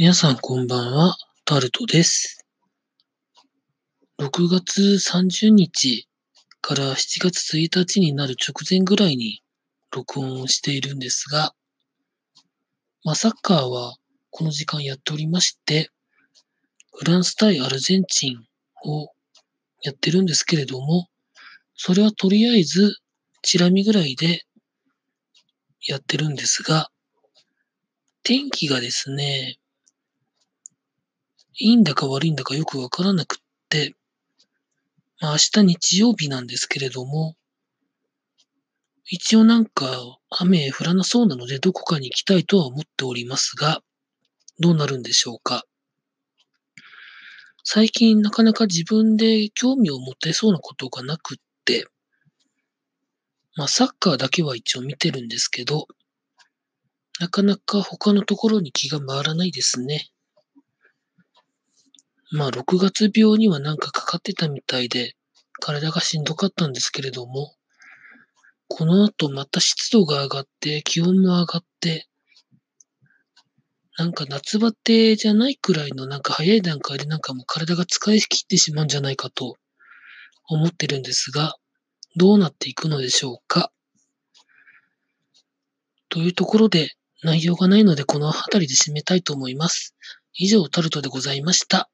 [0.00, 2.46] 皆さんこんばんは、タルトです。
[4.20, 6.06] 6月30日
[6.60, 9.42] から7月1日になる直前ぐらいに
[9.92, 11.52] 録音をしているんですが、
[13.02, 13.96] まあ、サッカーは
[14.30, 15.90] この時間やっておりまして、
[16.92, 18.36] フランス対アルゼンチン
[18.84, 19.10] を
[19.82, 21.08] やってるんですけれども、
[21.74, 22.98] それはとりあえず
[23.42, 24.42] チラ見ぐらいで
[25.88, 26.88] やってるんですが、
[28.22, 29.57] 天気がですね、
[31.58, 33.96] いいんだか悪いんだかよくわからなくって、
[35.20, 37.34] まあ明日日曜日なんですけれども、
[39.06, 43.82] 一応なんか雨降らなそうなのでどこかに行きたいとは思っておりますが、
[44.60, 45.64] どうなるんでしょうか。
[47.64, 51.88] 最近なかなか自分で興味を持てそうなことがなくって、
[53.56, 55.88] まあサッカーだけは一応見てるんですけど、
[57.18, 60.08] なかなか他のところに気が回らないですね。
[62.30, 65.14] まあ、6月病にはなんかかかってたみたいで、
[65.60, 67.54] 体がしんどかったんですけれども、
[68.68, 72.06] この後また湿度が上がって、気温も上がって、
[73.96, 79.56] なんか夏バテじゃないくらいのなんか早い段階でなんかもう体が使い切ってしまうんじゃないかと
[80.48, 81.56] 思ってるんですが、
[82.14, 83.72] どうなっていくのでしょうか。
[86.10, 86.90] というところで
[87.24, 89.96] 内容がないのでこの辺りで締めたいと思います。
[90.34, 91.90] 以上、タルトでございました。